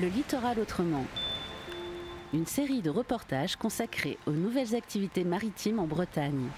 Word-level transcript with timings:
Le 0.00 0.08
littoral 0.08 0.58
autrement. 0.58 1.04
Une 2.32 2.46
série 2.46 2.80
de 2.80 2.88
reportages 2.88 3.56
consacrés 3.56 4.16
aux 4.26 4.30
nouvelles 4.30 4.74
activités 4.74 5.24
maritimes 5.24 5.78
en 5.78 5.86
Bretagne. 5.86 6.48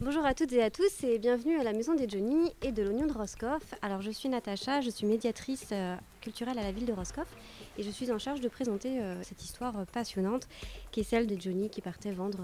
Bonjour 0.00 0.24
à 0.24 0.32
toutes 0.32 0.52
et 0.54 0.62
à 0.62 0.70
tous 0.70 1.02
et 1.02 1.18
bienvenue 1.18 1.58
à 1.58 1.62
la 1.62 1.74
maison 1.74 1.94
des 1.94 2.08
Johnny 2.08 2.54
et 2.62 2.72
de 2.72 2.82
l'oignon 2.82 3.06
de 3.06 3.12
Roscoff. 3.12 3.74
Alors 3.82 4.00
je 4.00 4.10
suis 4.10 4.30
Natacha, 4.30 4.80
je 4.80 4.88
suis 4.88 5.06
médiatrice 5.06 5.68
euh, 5.72 5.94
culturelle 6.22 6.58
à 6.58 6.62
la 6.62 6.72
ville 6.72 6.86
de 6.86 6.92
Roscoff 6.94 7.28
et 7.76 7.82
je 7.82 7.90
suis 7.90 8.10
en 8.10 8.18
charge 8.18 8.40
de 8.40 8.48
présenter 8.48 9.02
euh, 9.02 9.22
cette 9.24 9.44
histoire 9.44 9.78
euh, 9.78 9.84
passionnante 9.84 10.48
qui 10.90 11.00
est 11.00 11.04
celle 11.04 11.26
de 11.26 11.38
Johnny 11.38 11.68
qui 11.68 11.82
partait 11.82 12.12
vendre 12.12 12.40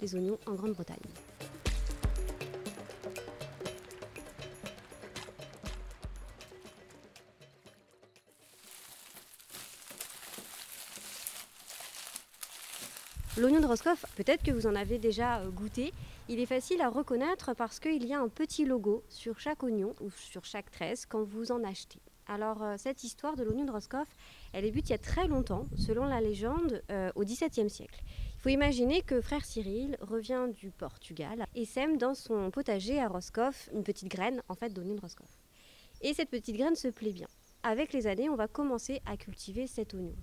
des 0.00 0.14
oignons 0.14 0.38
en 0.46 0.54
Grande-Bretagne. 0.54 0.96
L'oignon 13.40 13.60
de 13.60 13.66
Roscoff, 13.66 14.04
peut-être 14.16 14.42
que 14.42 14.50
vous 14.50 14.66
en 14.66 14.74
avez 14.74 14.98
déjà 14.98 15.40
goûté. 15.54 15.92
Il 16.28 16.40
est 16.40 16.46
facile 16.46 16.80
à 16.80 16.88
reconnaître 16.88 17.54
parce 17.54 17.78
qu'il 17.78 18.04
y 18.04 18.12
a 18.12 18.18
un 18.18 18.28
petit 18.28 18.64
logo 18.64 19.04
sur 19.08 19.38
chaque 19.38 19.62
oignon 19.62 19.94
ou 20.00 20.10
sur 20.10 20.44
chaque 20.44 20.72
tresse 20.72 21.06
quand 21.06 21.22
vous 21.22 21.52
en 21.52 21.62
achetez. 21.62 22.00
Alors 22.26 22.64
euh, 22.64 22.74
cette 22.78 23.04
histoire 23.04 23.36
de 23.36 23.44
l'oignon 23.44 23.64
de 23.64 23.70
Roscoff, 23.70 24.08
elle 24.52 24.64
débute 24.64 24.88
il 24.88 24.92
y 24.92 24.94
a 24.96 24.98
très 24.98 25.28
longtemps, 25.28 25.66
selon 25.76 26.06
la 26.06 26.20
légende, 26.20 26.82
euh, 26.90 27.12
au 27.14 27.22
XVIIe 27.22 27.70
siècle. 27.70 28.02
Il 28.34 28.40
faut 28.40 28.48
imaginer 28.48 29.02
que 29.02 29.20
frère 29.20 29.44
Cyril 29.44 29.96
revient 30.00 30.48
du 30.52 30.70
Portugal 30.72 31.46
et 31.54 31.64
sème 31.64 31.96
dans 31.96 32.14
son 32.14 32.50
potager 32.50 33.00
à 33.00 33.06
Roscoff 33.06 33.70
une 33.72 33.84
petite 33.84 34.08
graine, 34.08 34.42
en 34.48 34.56
fait, 34.56 34.70
d'oignon 34.70 34.96
de 34.96 35.00
Roscoff. 35.00 35.38
Et 36.00 36.12
cette 36.12 36.30
petite 36.30 36.56
graine 36.56 36.74
se 36.74 36.88
plaît 36.88 37.12
bien. 37.12 37.28
Avec 37.62 37.92
les 37.92 38.08
années, 38.08 38.28
on 38.28 38.36
va 38.36 38.48
commencer 38.48 39.00
à 39.06 39.16
cultiver 39.16 39.68
cet 39.68 39.94
oignon. 39.94 40.14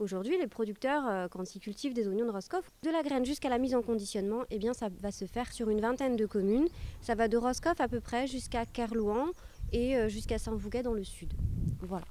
Aujourd'hui, 0.00 0.38
les 0.38 0.46
producteurs, 0.46 1.08
euh, 1.08 1.26
quand 1.26 1.56
ils 1.56 1.58
cultivent 1.58 1.92
des 1.92 2.06
oignons 2.06 2.24
de 2.24 2.30
Roscoff, 2.30 2.70
de 2.84 2.90
la 2.90 3.02
graine 3.02 3.24
jusqu'à 3.24 3.48
la 3.48 3.58
mise 3.58 3.74
en 3.74 3.82
conditionnement, 3.82 4.44
eh 4.50 4.58
bien, 4.58 4.72
ça 4.72 4.88
va 5.00 5.10
se 5.10 5.24
faire 5.24 5.52
sur 5.52 5.70
une 5.70 5.80
vingtaine 5.80 6.14
de 6.14 6.24
communes. 6.24 6.68
Ça 7.00 7.16
va 7.16 7.26
de 7.26 7.36
Roscoff 7.36 7.80
à 7.80 7.88
peu 7.88 7.98
près 7.98 8.28
jusqu'à 8.28 8.64
Kerlouan 8.64 9.26
et 9.72 9.96
euh, 9.96 10.08
jusqu'à 10.08 10.38
Saint-Vouguet 10.38 10.84
dans 10.84 10.92
le 10.92 11.02
sud. 11.02 11.32
Voilà. 11.80 12.06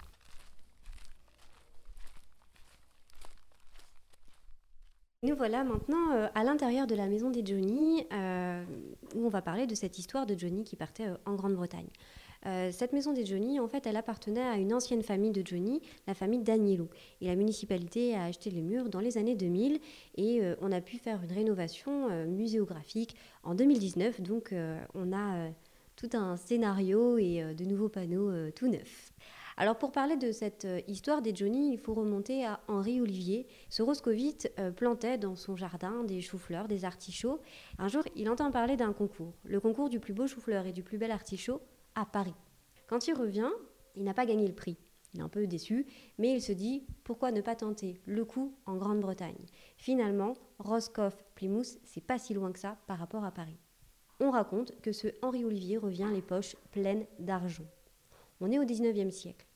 Nous 5.24 5.36
voilà 5.38 5.64
maintenant 5.64 6.12
euh, 6.14 6.28
à 6.36 6.44
l'intérieur 6.44 6.88
de 6.88 6.96
la 6.96 7.08
maison 7.08 7.30
des 7.30 7.46
Johnny, 7.46 8.06
où 9.16 9.26
on 9.26 9.30
va 9.30 9.42
parler 9.42 9.66
de 9.66 9.76
cette 9.76 9.98
histoire 9.98 10.26
de 10.26 10.38
Johnny 10.38 10.66
qui 10.66 10.76
partait 10.76 11.08
en 11.26 11.36
Grande-Bretagne. 11.36 11.88
Euh, 12.48 12.72
cette 12.72 12.94
maison 12.94 13.14
des 13.14 13.26
Johnny, 13.26 13.60
en 13.60 13.68
fait, 13.68 13.86
elle 13.86 13.98
appartenait 13.98 14.42
à 14.42 14.58
une 14.58 14.74
ancienne 14.74 15.04
famille 15.04 15.32
de 15.32 15.46
Johnny, 15.46 15.82
la 16.08 16.14
famille 16.14 16.42
Danielou. 16.42 16.88
Et 17.22 17.28
la 17.28 17.36
municipalité 17.36 18.16
a 18.16 18.24
acheté 18.24 18.50
les 18.50 18.62
murs 18.62 18.90
dans 18.90 19.02
les 19.02 19.18
années 19.18 19.36
2000 19.36 19.80
et 20.16 20.42
euh, 20.42 20.56
on 20.62 20.72
a 20.72 20.80
pu 20.80 20.98
faire 20.98 21.22
une 21.24 21.32
rénovation 21.32 22.10
euh, 22.10 22.26
muséographique 22.26 23.16
en 23.44 23.54
2019. 23.54 24.22
Donc, 24.22 24.54
on 24.94 25.14
a 25.14 25.50
tout 25.96 26.10
un 26.14 26.38
scénario 26.38 27.18
et 27.18 27.44
de 27.56 27.66
nouveaux 27.66 27.90
panneaux 27.90 28.32
tout 28.52 28.68
neufs. 28.68 29.12
Alors 29.58 29.78
pour 29.78 29.92
parler 29.92 30.16
de 30.18 30.32
cette 30.32 30.68
histoire 30.88 31.22
des 31.22 31.36
Johnny, 31.36 31.74
il 31.74 31.80
faut 31.80 31.94
remonter 31.94 32.46
à 32.46 32.60
Henri 32.68 33.02
Olivier. 33.02 33.48
Ce 33.70 33.82
roscovite 33.82 34.52
plantait 34.76 35.18
dans 35.18 35.36
son 35.36 35.56
jardin 35.56 36.04
des 36.04 36.22
choux-fleurs, 36.22 36.68
des 36.68 36.86
artichauts. 36.86 37.40
Un 37.80 37.88
jour, 37.88 38.04
il 38.16 38.30
entend 38.30 38.52
parler 38.52 38.78
d'un 38.78 38.94
concours, 38.94 39.34
le 39.46 39.60
concours 39.60 39.90
du 39.90 40.00
plus 40.00 40.14
beau 40.14 40.28
chou-fleur 40.28 40.66
et 40.68 40.74
du 40.74 40.84
plus 40.84 40.98
bel 40.98 41.12
artichaut 41.12 41.62
à 41.98 42.06
Paris. 42.06 42.36
Quand 42.86 43.08
il 43.08 43.14
revient, 43.16 43.50
il 43.96 44.04
n'a 44.04 44.14
pas 44.14 44.28
gagné 44.28 44.48
le 44.48 44.54
prix. 44.54 44.78
Il 45.14 45.20
est 45.20 45.24
un 45.24 45.30
peu 45.30 45.48
déçu, 45.48 45.88
mais 46.20 46.32
il 46.32 46.42
se 46.42 46.52
dit 46.52 46.86
pourquoi 47.04 47.32
ne 47.32 47.42
pas 47.42 47.56
tenter 47.56 48.00
le 48.06 48.24
coup 48.24 48.56
en 48.68 48.78
Grande-Bretagne? 48.78 49.48
Finalement, 49.78 50.34
Roscoff, 50.60 51.26
Plymouth, 51.34 51.80
c'est 51.84 52.06
pas 52.06 52.20
si 52.20 52.36
loin 52.36 52.52
que 52.52 52.60
ça 52.60 52.78
par 52.86 53.00
rapport 53.00 53.26
à 53.26 53.32
Paris. 53.32 53.58
On 54.20 54.30
raconte 54.30 54.80
que 54.82 54.92
ce 54.92 55.08
Henri 55.24 55.44
Olivier 55.44 55.78
revient 55.78 56.10
les 56.14 56.22
poches 56.22 56.56
pleines 56.72 57.08
d'argent. 57.18 57.66
On 58.42 58.52
est 58.52 58.60
au 58.60 58.64
19e 58.64 59.10
siècle. 59.10 59.48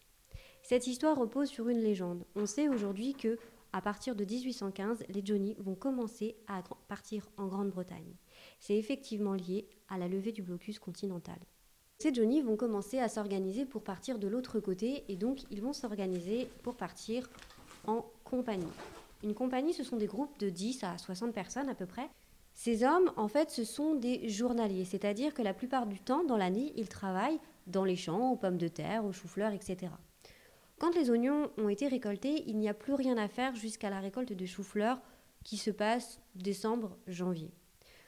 Cette 0.64 0.88
histoire 0.88 1.18
repose 1.18 1.50
sur 1.50 1.70
une 1.70 1.82
légende. 1.82 2.26
On 2.36 2.48
sait 2.48 2.70
aujourd'hui 2.70 3.14
que 3.14 3.38
à 3.74 3.82
partir 3.82 4.16
de 4.16 4.26
1815, 4.26 5.06
les 5.10 5.22
Johnny 5.24 5.56
vont 5.60 5.76
commencer 5.76 6.36
à 6.48 6.64
partir 6.88 7.30
en 7.38 7.46
Grande-Bretagne. 7.48 8.16
C'est 8.60 8.78
effectivement 8.78 9.34
lié 9.34 9.70
à 9.88 9.98
la 9.98 10.08
levée 10.08 10.32
du 10.32 10.42
blocus 10.42 10.80
continental. 10.80 11.40
Ces 12.02 12.16
Johnny 12.16 12.42
vont 12.42 12.56
commencer 12.56 12.98
à 12.98 13.08
s'organiser 13.08 13.64
pour 13.64 13.84
partir 13.84 14.18
de 14.18 14.28
l'autre 14.28 14.60
côté 14.60 15.04
et 15.08 15.16
donc 15.16 15.42
ils 15.52 15.62
vont 15.62 15.72
s'organiser 15.72 16.48
pour 16.64 16.74
partir 16.74 17.30
en 17.86 18.04
compagnie. 18.24 18.66
Une 19.22 19.36
compagnie, 19.36 19.72
ce 19.72 19.84
sont 19.84 19.98
des 19.98 20.08
groupes 20.08 20.36
de 20.40 20.50
10 20.50 20.84
à 20.84 20.98
60 20.98 21.32
personnes 21.32 21.70
à 21.70 21.76
peu 21.76 21.86
près. 21.86 22.10
Ces 22.56 22.84
hommes, 22.84 23.12
en 23.18 23.28
fait, 23.28 23.52
ce 23.52 23.64
sont 23.64 23.94
des 23.94 24.28
journaliers, 24.30 24.84
c'est-à-dire 24.84 25.36
que 25.36 25.44
la 25.44 25.54
plupart 25.54 25.86
du 25.86 26.00
temps, 26.00 26.24
dans 26.24 26.38
l'année, 26.38 26.74
ils 26.76 26.90
travaillent 26.90 27.40
dans 27.68 27.86
les 27.86 27.96
champs, 27.96 28.32
aux 28.32 28.36
pommes 28.36 28.58
de 28.58 28.68
terre, 28.68 29.06
aux 29.06 29.14
choux-fleurs, 29.14 29.54
etc. 29.54 29.92
Quand 30.80 30.96
les 30.96 31.12
oignons 31.12 31.52
ont 31.60 31.70
été 31.70 31.88
récoltés, 31.88 32.46
il 32.48 32.58
n'y 32.58 32.68
a 32.68 32.74
plus 32.74 32.96
rien 32.96 33.16
à 33.20 33.28
faire 33.28 33.54
jusqu'à 33.56 33.92
la 33.92 34.00
récolte 34.00 34.34
de 34.34 34.46
choux-fleurs 34.48 35.00
qui 35.44 35.58
se 35.58 35.70
passe 35.70 36.20
décembre-janvier. 36.34 37.52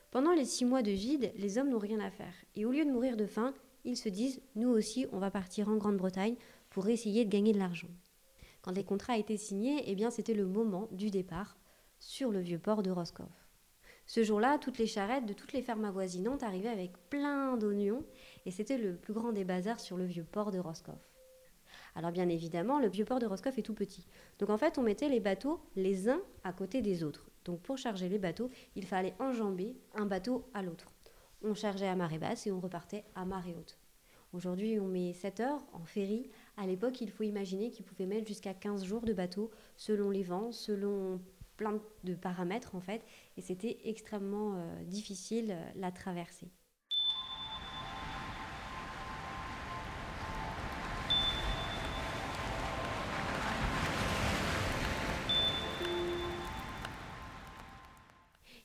Pendant 0.10 0.34
les 0.34 0.46
six 0.46 0.64
mois 0.66 0.82
de 0.82 0.92
vide, 0.92 1.32
les 1.38 1.60
hommes 1.60 1.70
n'ont 1.70 1.78
rien 1.78 2.00
à 2.00 2.12
faire. 2.12 2.34
Et 2.56 2.66
au 2.66 2.72
lieu 2.72 2.86
de 2.86 2.92
mourir 2.92 3.18
de 3.18 3.26
faim, 3.26 3.54
ils 3.84 3.98
se 3.98 4.10
disent, 4.10 4.42
nous 4.56 4.70
aussi, 4.70 5.08
on 5.12 5.20
va 5.20 5.32
partir 5.32 5.70
en 5.70 5.76
Grande-Bretagne 5.76 6.36
pour 6.70 6.88
essayer 6.88 7.26
de 7.26 7.30
gagner 7.30 7.54
de 7.54 7.60
l'argent. 7.60 7.90
Quand 8.62 8.72
les 8.72 8.84
contrats 8.84 9.18
étaient 9.18 9.38
signés, 9.38 9.84
eh 9.88 9.96
bien, 9.96 10.10
c'était 10.10 10.34
le 10.34 10.46
moment 10.46 10.88
du 10.92 11.10
départ 11.10 11.58
sur 12.00 12.32
le 12.32 12.40
vieux 12.40 12.60
port 12.60 12.84
de 12.84 12.92
Roscoff. 12.92 13.28
Ce 14.06 14.24
jour-là, 14.24 14.58
toutes 14.58 14.78
les 14.78 14.88
charrettes 14.88 15.26
de 15.26 15.34
toutes 15.34 15.54
les 15.54 15.62
fermes 15.62 15.86
avoisinantes 15.86 16.44
arrivaient 16.44 16.70
avec 16.70 16.92
plein 17.10 17.58
d'oignons 17.58 18.04
et 18.46 18.52
c'était 18.52 18.78
le 18.78 18.96
plus 18.96 19.14
grand 19.14 19.32
des 19.32 19.46
bazars 19.46 19.80
sur 19.80 19.98
le 19.98 20.06
vieux 20.06 20.26
port 20.26 20.52
de 20.52 20.60
Roscoff. 20.60 21.14
Alors 21.96 22.12
bien 22.12 22.28
évidemment, 22.28 22.80
le 22.80 22.90
vieux 22.90 23.06
port 23.06 23.20
de 23.20 23.26
Roscoff 23.26 23.58
est 23.58 23.64
tout 23.64 23.74
petit. 23.74 24.06
Donc 24.40 24.50
en 24.50 24.58
fait, 24.58 24.78
on 24.78 24.82
mettait 24.82 25.10
les 25.10 25.20
bateaux 25.20 25.60
les 25.76 26.10
uns 26.10 26.22
à 26.44 26.52
côté 26.52 26.82
des 26.82 27.04
autres. 27.04 27.30
Donc 27.46 27.62
pour 27.62 27.78
charger 27.78 28.10
les 28.10 28.20
bateaux, 28.20 28.50
il 28.76 28.86
fallait 28.86 29.16
enjamber 29.20 29.76
un 29.96 30.06
bateau 30.06 30.46
à 30.54 30.62
l'autre 30.62 30.93
on 31.44 31.54
chargeait 31.54 31.88
à 31.88 31.96
marée 31.96 32.18
basse 32.18 32.48
et 32.48 32.52
on 32.52 32.60
repartait 32.60 33.04
à 33.16 33.26
marée 33.26 33.56
haute. 33.58 33.78
Aujourd'hui, 34.32 34.80
on 34.80 34.88
met 34.88 35.14
7 35.14 35.42
heures 35.42 35.64
en 35.74 35.86
ferry. 35.86 36.30
À 36.58 36.66
l'époque, 36.66 37.02
il 37.02 37.12
faut 37.12 37.24
imaginer 37.24 37.70
qu'ils 37.70 37.86
pouvaient 37.86 38.08
mettre 38.08 38.28
jusqu'à 38.28 38.54
15 38.54 38.84
jours 38.84 39.02
de 39.02 39.14
bateau 39.14 39.52
selon 39.78 40.10
les 40.10 40.24
vents, 40.24 40.52
selon 40.52 41.20
plein 41.58 41.80
de 42.04 42.16
paramètres 42.16 42.76
en 42.76 42.82
fait. 42.82 43.04
Et 43.38 43.42
c'était 43.42 43.78
extrêmement 43.84 44.56
euh, 44.56 44.84
difficile 44.86 45.52
euh, 45.52 45.72
la 45.76 45.92
traversée. 45.92 46.50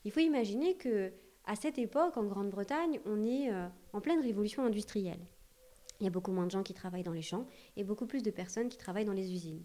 Il 0.04 0.12
faut 0.12 0.20
imaginer 0.20 0.76
que 0.78 1.12
à 1.48 1.56
cette 1.56 1.78
époque, 1.78 2.18
en 2.18 2.24
Grande-Bretagne, 2.24 3.00
on 3.06 3.24
est 3.24 3.50
euh, 3.50 3.66
en 3.94 4.02
pleine 4.02 4.20
révolution 4.20 4.66
industrielle. 4.66 5.26
Il 5.98 6.04
y 6.04 6.06
a 6.06 6.10
beaucoup 6.10 6.30
moins 6.30 6.44
de 6.44 6.50
gens 6.50 6.62
qui 6.62 6.74
travaillent 6.74 7.02
dans 7.02 7.14
les 7.14 7.22
champs 7.22 7.46
et 7.74 7.84
beaucoup 7.84 8.04
plus 8.04 8.22
de 8.22 8.30
personnes 8.30 8.68
qui 8.68 8.76
travaillent 8.76 9.06
dans 9.06 9.14
les 9.14 9.32
usines. 9.32 9.64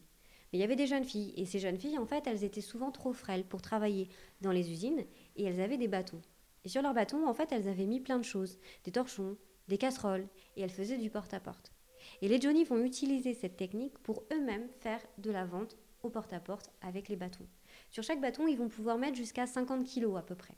Mais 0.51 0.59
il 0.59 0.61
y 0.61 0.63
avait 0.63 0.77
des 0.77 0.87
jeunes 0.87 1.03
filles, 1.03 1.33
et 1.35 1.45
ces 1.45 1.59
jeunes 1.59 1.77
filles, 1.77 1.97
en 1.97 2.05
fait, 2.05 2.25
elles 2.25 2.45
étaient 2.45 2.61
souvent 2.61 2.89
trop 2.89 3.11
frêles 3.11 3.43
pour 3.43 3.61
travailler 3.61 4.07
dans 4.39 4.53
les 4.53 4.71
usines, 4.71 5.03
et 5.35 5.43
elles 5.43 5.59
avaient 5.59 5.77
des 5.77 5.89
bâtons. 5.89 6.21
Et 6.63 6.69
sur 6.69 6.81
leurs 6.81 6.93
bâtons, 6.93 7.27
en 7.27 7.33
fait, 7.33 7.51
elles 7.51 7.67
avaient 7.67 7.85
mis 7.85 7.99
plein 7.99 8.17
de 8.17 8.23
choses, 8.23 8.59
des 8.85 8.93
torchons, 8.93 9.35
des 9.67 9.77
casseroles, 9.77 10.29
et 10.55 10.61
elles 10.61 10.69
faisaient 10.69 10.97
du 10.97 11.09
porte-à-porte. 11.09 11.73
Et 12.21 12.29
les 12.29 12.39
Johnny 12.39 12.63
vont 12.63 12.81
utiliser 12.81 13.33
cette 13.33 13.57
technique 13.57 13.99
pour 13.99 14.23
eux-mêmes 14.31 14.69
faire 14.79 15.01
de 15.17 15.31
la 15.31 15.43
vente 15.43 15.75
au 16.01 16.09
porte-à-porte 16.09 16.67
-porte 16.67 16.87
avec 16.87 17.09
les 17.09 17.17
bâtons. 17.17 17.47
Sur 17.89 18.03
chaque 18.03 18.21
bâton, 18.21 18.47
ils 18.47 18.57
vont 18.57 18.69
pouvoir 18.69 18.97
mettre 18.97 19.17
jusqu'à 19.17 19.47
50 19.47 19.83
kilos 19.83 20.17
à 20.17 20.21
peu 20.21 20.35
près. 20.35 20.55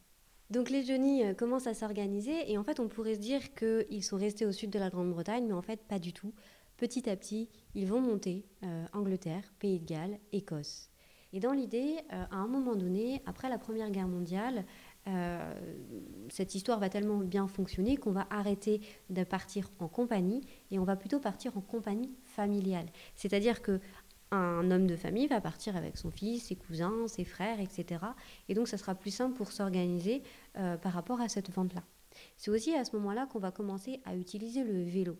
Donc 0.55 0.69
les 0.69 0.85
Johnny 0.85 1.21
euh, 1.21 1.33
commencent 1.33 1.67
à 1.67 1.73
s'organiser 1.73 2.49
et 2.49 2.57
en 2.57 2.63
fait 2.63 2.79
on 2.79 2.87
pourrait 2.87 3.15
se 3.15 3.19
dire 3.19 3.41
qu'ils 3.55 4.01
sont 4.05 4.15
restés 4.15 4.45
au 4.45 4.53
sud 4.53 4.69
de 4.69 4.79
la 4.79 4.89
Grande-Bretagne, 4.89 5.45
mais 5.45 5.53
en 5.53 5.61
fait 5.61 5.83
pas 5.83 5.99
du 5.99 6.13
tout. 6.13 6.33
Petit 6.77 7.09
à 7.09 7.17
petit, 7.17 7.49
ils 7.73 7.85
vont 7.85 7.99
monter 7.99 8.45
euh, 8.63 8.85
Angleterre, 8.93 9.43
Pays 9.59 9.81
de 9.81 9.85
Galles, 9.85 10.17
Écosse. 10.31 10.89
Et 11.33 11.41
dans 11.41 11.51
l'idée, 11.51 11.97
euh, 12.13 12.23
à 12.31 12.37
un 12.37 12.47
moment 12.47 12.77
donné, 12.77 13.21
après 13.25 13.49
la 13.49 13.57
Première 13.57 13.91
Guerre 13.91 14.07
mondiale, 14.07 14.63
cette 16.29 16.55
histoire 16.55 16.79
va 16.79 16.89
tellement 16.89 17.19
bien 17.19 17.47
fonctionner 17.47 17.95
qu'on 17.95 18.11
va 18.11 18.25
arrêter 18.31 18.81
de 19.11 19.23
partir 19.23 19.69
en 19.77 19.87
compagnie 19.87 20.41
et 20.71 20.79
on 20.79 20.83
va 20.83 20.95
plutôt 20.95 21.19
partir 21.19 21.55
en 21.55 21.61
compagnie 21.61 22.15
familiale. 22.23 22.87
C'est-à-dire 23.13 23.61
que 23.61 23.79
un 24.35 24.71
homme 24.71 24.87
de 24.87 24.95
famille 24.95 25.27
va 25.27 25.41
partir 25.41 25.75
avec 25.75 25.97
son 25.97 26.11
fils, 26.11 26.45
ses 26.45 26.55
cousins, 26.55 27.07
ses 27.07 27.25
frères, 27.25 27.59
etc. 27.59 28.03
Et 28.49 28.53
donc, 28.53 28.67
ça 28.67 28.77
sera 28.77 28.95
plus 28.95 29.11
simple 29.11 29.35
pour 29.35 29.51
s'organiser 29.51 30.23
euh, 30.57 30.77
par 30.77 30.93
rapport 30.93 31.21
à 31.21 31.29
cette 31.29 31.51
vente-là. 31.51 31.83
C'est 32.37 32.51
aussi 32.51 32.73
à 32.75 32.85
ce 32.85 32.95
moment-là 32.95 33.25
qu'on 33.25 33.39
va 33.39 33.51
commencer 33.51 34.01
à 34.05 34.15
utiliser 34.15 34.63
le 34.63 34.83
vélo. 34.83 35.17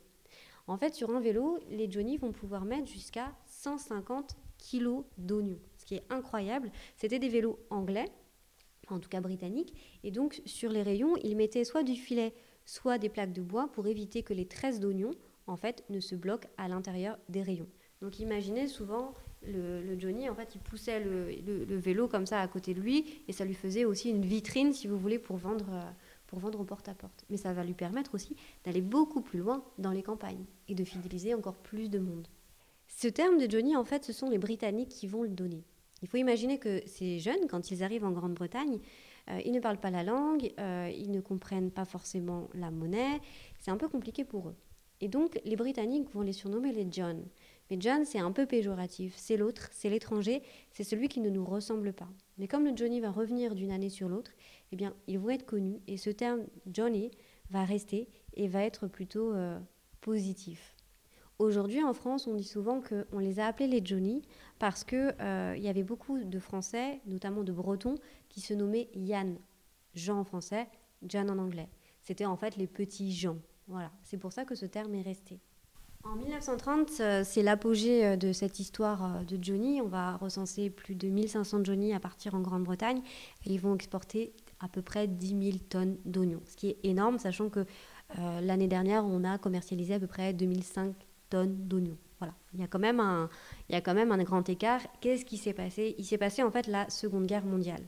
En 0.67 0.77
fait, 0.77 0.95
sur 0.95 1.11
un 1.11 1.19
vélo, 1.19 1.59
les 1.69 1.89
Johnny 1.91 2.17
vont 2.17 2.31
pouvoir 2.31 2.65
mettre 2.65 2.87
jusqu'à 2.87 3.35
150 3.45 4.35
kg 4.57 5.03
d'oignons, 5.17 5.59
ce 5.77 5.85
qui 5.85 5.95
est 5.95 6.03
incroyable. 6.09 6.71
C'était 6.97 7.19
des 7.19 7.29
vélos 7.29 7.59
anglais, 7.69 8.09
en 8.89 8.99
tout 8.99 9.09
cas 9.09 9.21
britanniques, 9.21 9.73
et 10.03 10.11
donc 10.11 10.41
sur 10.45 10.71
les 10.71 10.81
rayons, 10.81 11.15
ils 11.23 11.35
mettaient 11.35 11.65
soit 11.65 11.83
du 11.83 11.95
filet, 11.95 12.33
soit 12.65 12.97
des 12.97 13.09
plaques 13.09 13.33
de 13.33 13.41
bois 13.41 13.71
pour 13.71 13.87
éviter 13.87 14.23
que 14.23 14.33
les 14.33 14.47
tresses 14.47 14.79
d'oignons, 14.79 15.13
en 15.47 15.55
fait, 15.55 15.83
ne 15.89 15.99
se 15.99 16.15
bloquent 16.15 16.49
à 16.57 16.67
l'intérieur 16.67 17.19
des 17.29 17.43
rayons. 17.43 17.69
Donc 18.05 18.19
imaginez 18.19 18.67
souvent 18.67 19.15
le, 19.47 19.99
Johnny, 19.99 20.29
en 20.29 20.35
fait, 20.35 20.53
il 20.53 20.61
poussait 20.61 20.99
le, 20.99 21.75
vélo 21.75 22.07
comme 22.07 22.27
ça 22.27 22.39
à 22.39 22.47
côté 22.47 22.75
de 22.75 22.79
lui, 22.79 23.03
et 23.27 23.33
ça 23.33 23.45
lui 23.45 23.55
faisait 23.55 23.83
aussi 23.83 24.11
une 24.11 24.23
vitrine, 24.23 24.73
si 24.73 24.85
vous 24.85 24.99
voulez, 24.99 25.17
pour 25.17 25.37
vendre, 25.37 25.65
euh, 25.71 25.81
pour 26.27 26.37
vendre 26.37 26.59
au 26.59 26.63
porte-à-porte. 26.63 27.25
Mais 27.31 27.37
ça 27.37 27.51
va 27.51 27.63
lui 27.63 27.73
permettre 27.73 28.13
aussi 28.13 28.35
d'aller 28.63 28.81
beaucoup 28.81 29.21
plus 29.21 29.39
loin 29.39 29.63
dans 29.79 29.89
les 29.89 30.03
campagnes 30.03 30.45
et 30.67 30.75
de 30.75 30.83
fidéliser 30.83 31.33
encore 31.33 31.55
plus 31.55 31.89
de 31.89 31.97
monde. 31.97 32.27
Ce 32.87 33.07
terme 33.07 33.39
de 33.39 33.49
Johnny, 33.49 33.75
en 33.75 33.85
fait, 33.85 34.05
ce 34.05 34.13
sont 34.13 34.29
les 34.29 34.37
Britanniques 34.37 34.89
qui 34.89 35.07
vont 35.07 35.23
le 35.23 35.29
donner. 35.29 35.63
Il 36.03 36.07
faut 36.07 36.17
imaginer 36.17 36.59
que 36.59 36.83
ces 36.85 37.17
jeunes, 37.17 37.47
quand 37.49 37.71
ils 37.71 37.81
arrivent 37.81 38.05
en 38.05 38.11
Grande-Bretagne, 38.11 38.81
euh, 39.31 39.41
ils 39.43 39.51
ne 39.51 39.59
parlent 39.59 39.79
pas 39.79 39.89
la 39.89 40.03
langue, 40.03 40.53
euh, 40.59 40.91
ils 40.95 41.09
ne 41.09 41.21
comprennent 41.21 41.71
pas 41.71 41.85
forcément 41.85 42.49
la 42.53 42.69
monnaie, 42.69 43.19
c'est 43.59 43.71
un 43.71 43.77
peu 43.77 43.87
compliqué 43.87 44.23
pour 44.23 44.49
eux. 44.49 44.55
Et 45.01 45.07
donc, 45.07 45.39
les 45.43 45.55
Britanniques 45.55 46.09
vont 46.13 46.21
les 46.21 46.33
surnommer 46.33 46.71
les 46.71 46.87
John. 46.89 47.25
Mais 47.69 47.77
John, 47.79 48.05
c'est 48.05 48.19
un 48.19 48.31
peu 48.31 48.45
péjoratif. 48.45 49.13
C'est 49.17 49.37
l'autre, 49.37 49.69
c'est 49.71 49.89
l'étranger, 49.89 50.43
c'est 50.71 50.83
celui 50.83 51.07
qui 51.07 51.19
ne 51.19 51.29
nous 51.29 51.45
ressemble 51.45 51.93
pas. 51.93 52.09
Mais 52.37 52.47
comme 52.47 52.65
le 52.65 52.75
Johnny 52.75 52.99
va 52.99 53.11
revenir 53.11 53.55
d'une 53.55 53.71
année 53.71 53.89
sur 53.89 54.07
l'autre, 54.07 54.31
eh 54.71 54.75
bien, 54.75 54.93
ils 55.07 55.19
vont 55.19 55.29
être 55.29 55.45
connus 55.45 55.81
et 55.87 55.97
ce 55.97 56.09
terme 56.09 56.45
Johnny 56.67 57.11
va 57.49 57.63
rester 57.63 58.07
et 58.33 58.47
va 58.47 58.63
être 58.63 58.87
plutôt 58.87 59.33
euh, 59.33 59.59
positif. 60.01 60.75
Aujourd'hui, 61.37 61.83
en 61.83 61.93
France, 61.93 62.27
on 62.27 62.35
dit 62.35 62.45
souvent 62.45 62.81
qu'on 62.81 63.19
les 63.19 63.39
a 63.39 63.47
appelés 63.47 63.67
les 63.67 63.85
Johnny 63.85 64.21
parce 64.57 64.83
qu'il 64.83 65.15
euh, 65.19 65.55
y 65.57 65.67
avait 65.67 65.83
beaucoup 65.83 66.17
de 66.17 66.39
Français, 66.39 67.01
notamment 67.05 67.43
de 67.43 67.51
Bretons, 67.51 67.95
qui 68.29 68.39
se 68.39 68.53
nommaient 68.53 68.89
Yann. 68.93 69.37
Jean 69.95 70.19
en 70.19 70.23
français, 70.23 70.67
John 71.03 71.29
en 71.29 71.37
anglais. 71.37 71.69
C'était 72.01 72.25
en 72.25 72.37
fait 72.37 72.55
les 72.57 72.67
petits 72.67 73.11
Jean. 73.11 73.37
Voilà, 73.67 73.91
c'est 74.03 74.17
pour 74.17 74.31
ça 74.31 74.45
que 74.45 74.55
ce 74.55 74.65
terme 74.65 74.93
est 74.95 75.01
resté. 75.01 75.39
En 76.05 76.15
1930, 76.17 76.91
euh, 76.99 77.23
c'est 77.25 77.41
l'apogée 77.41 78.05
euh, 78.05 78.15
de 78.15 78.31
cette 78.31 78.59
histoire 78.59 79.03
euh, 79.03 79.23
de 79.23 79.43
Johnny. 79.43 79.81
On 79.81 79.87
va 79.87 80.17
recenser 80.17 80.69
plus 80.69 80.93
de 80.93 81.07
1500 81.07 81.63
Johnny 81.63 81.95
à 81.95 81.99
partir 81.99 82.35
en 82.35 82.41
Grande-Bretagne. 82.41 83.01
Et 83.45 83.53
ils 83.53 83.59
vont 83.59 83.73
exporter 83.73 84.31
à 84.59 84.67
peu 84.67 84.83
près 84.83 85.07
10 85.07 85.27
000 85.27 85.57
tonnes 85.67 85.97
d'oignons, 86.05 86.41
ce 86.45 86.55
qui 86.55 86.69
est 86.69 86.77
énorme, 86.83 87.17
sachant 87.17 87.49
que 87.49 87.65
l'année 88.41 88.67
dernière, 88.67 89.03
on 89.03 89.25
a 89.25 89.37
commercialisé 89.37 89.95
à 89.95 89.99
peu 89.99 90.07
près 90.07 90.31
2005 90.31 90.95
tonnes 91.29 91.67
d'oignons. 91.67 91.97
Voilà, 92.19 92.33
il 92.53 92.61
y 92.61 92.63
a 92.63 92.67
quand 92.67 92.79
même 92.79 93.01
un, 93.01 93.29
il 93.67 93.73
y 93.73 93.75
a 93.75 93.81
quand 93.81 93.93
même 93.93 94.13
un 94.13 94.23
grand 94.23 94.47
écart. 94.47 94.79
Qu'est-ce 95.01 95.25
qui 95.25 95.37
s'est 95.37 95.53
passé? 95.53 95.95
Il 95.97 96.05
s'est 96.05 96.17
passé 96.17 96.41
en 96.41 96.51
fait 96.51 96.67
la 96.67 96.89
Seconde 96.89 97.25
Guerre 97.25 97.45
mondiale. 97.45 97.81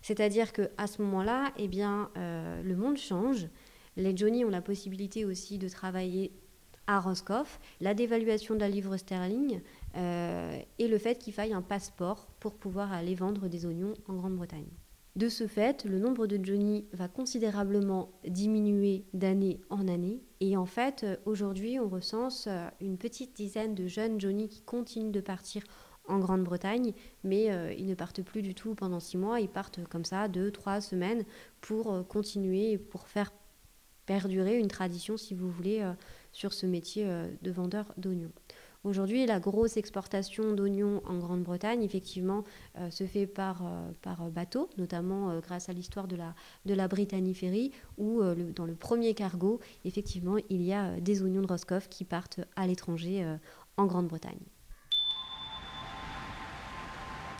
C'est-à-dire 0.00 0.52
que 0.52 0.70
à 0.78 0.86
ce 0.86 1.02
moment-là, 1.02 1.52
eh 1.56 1.66
bien, 1.66 2.10
le 2.14 2.74
monde 2.76 2.98
change. 2.98 3.48
Les 3.96 4.16
Johnny 4.16 4.44
ont 4.44 4.50
la 4.50 4.62
possibilité 4.62 5.24
aussi 5.24 5.58
de 5.58 5.68
travailler 5.68 6.30
à 6.86 7.00
Roscoff, 7.00 7.60
la 7.80 7.94
dévaluation 7.94 8.54
de 8.54 8.60
la 8.60 8.68
livre 8.68 8.96
sterling 8.96 9.60
euh, 9.96 10.58
et 10.78 10.88
le 10.88 10.98
fait 10.98 11.18
qu'il 11.18 11.32
faille 11.32 11.52
un 11.52 11.62
passeport 11.62 12.28
pour 12.40 12.54
pouvoir 12.54 12.92
aller 12.92 13.14
vendre 13.14 13.48
des 13.48 13.66
oignons 13.66 13.94
en 14.08 14.14
Grande-Bretagne. 14.14 14.68
De 15.16 15.30
ce 15.30 15.46
fait, 15.46 15.84
le 15.84 15.98
nombre 15.98 16.26
de 16.26 16.38
Johnny 16.44 16.84
va 16.92 17.08
considérablement 17.08 18.10
diminuer 18.26 19.06
d'année 19.14 19.60
en 19.70 19.88
année. 19.88 20.20
Et 20.40 20.58
en 20.58 20.66
fait, 20.66 21.06
aujourd'hui, 21.24 21.80
on 21.80 21.88
recense 21.88 22.46
euh, 22.48 22.68
une 22.80 22.98
petite 22.98 23.34
dizaine 23.34 23.74
de 23.74 23.86
jeunes 23.86 24.20
Johnny 24.20 24.48
qui 24.48 24.60
continuent 24.60 25.12
de 25.12 25.20
partir 25.20 25.62
en 26.06 26.18
Grande-Bretagne, 26.18 26.92
mais 27.24 27.50
euh, 27.50 27.72
ils 27.72 27.86
ne 27.86 27.94
partent 27.94 28.22
plus 28.22 28.42
du 28.42 28.54
tout 28.54 28.74
pendant 28.74 29.00
six 29.00 29.16
mois. 29.16 29.40
Ils 29.40 29.48
partent 29.48 29.82
comme 29.88 30.04
ça, 30.04 30.28
deux, 30.28 30.50
trois 30.50 30.80
semaines, 30.80 31.24
pour 31.62 32.06
continuer, 32.06 32.76
pour 32.76 33.08
faire 33.08 33.32
perdurer 34.04 34.58
une 34.58 34.68
tradition, 34.68 35.16
si 35.16 35.34
vous 35.34 35.50
voulez, 35.50 35.82
sur 36.36 36.52
ce 36.52 36.66
métier 36.66 37.04
euh, 37.06 37.26
de 37.40 37.50
vendeur 37.50 37.86
d'oignons. 37.96 38.30
Aujourd'hui, 38.84 39.24
la 39.26 39.40
grosse 39.40 39.78
exportation 39.78 40.52
d'oignons 40.52 41.00
en 41.06 41.16
Grande-Bretagne, 41.16 41.82
effectivement, 41.82 42.44
euh, 42.78 42.90
se 42.90 43.04
fait 43.04 43.26
par, 43.26 43.62
euh, 43.66 44.30
bateau, 44.30 44.68
notamment 44.76 45.40
grâce 45.40 45.70
à 45.70 45.72
l'histoire 45.72 46.06
de 46.06 46.14
la, 46.14 46.34
de 46.66 46.74
où 47.96 48.22
dans 48.54 48.66
le 48.66 48.74
premier 48.74 49.14
cargo, 49.14 49.60
effectivement, 49.84 50.36
il 50.50 50.62
y 50.62 50.72
a 50.72 51.00
des 51.00 51.22
oignons 51.22 51.42
de 51.42 51.48
Roscoff 51.48 51.88
qui 51.88 52.04
partent 52.04 52.40
à 52.54 52.66
l'étranger 52.66 53.26
en 53.76 53.86
Grande-Bretagne. 53.86 54.38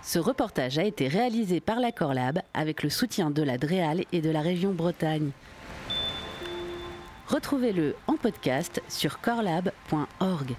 Ce 0.03 0.19
reportage 0.19 0.79
a 0.79 0.85
été 0.85 1.07
réalisé 1.07 1.61
par 1.61 1.81
la 1.81 1.93
Corlab 1.93 2.41
avec 2.55 2.83
le 2.83 2.91
soutien 2.91 3.31
de 3.31 3.43
la 3.43 3.59
DREAL 3.59 4.05
et 4.13 4.21
de 4.21 4.31
la 4.31 4.41
région 4.41 4.73
Bretagne. 4.73 5.31
Retrouvez-le 7.29 7.97
en 8.07 8.17
podcast 8.17 8.81
sur 8.89 9.21
corlab.org. 9.21 10.55